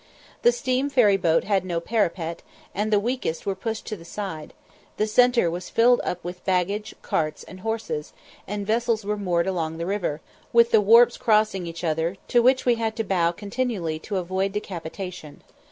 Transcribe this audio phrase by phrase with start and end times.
[0.41, 2.41] The steam ferry boat had no parapet,
[2.73, 4.55] and the weakest were pushed to the side;
[4.97, 8.11] the centre was filled up with baggage, carts, and horses;
[8.47, 10.19] and vessels were moored along the river,
[10.51, 14.53] with the warps crossing each other, to which we had to bow continually to avoid
[14.53, 15.43] decapitation.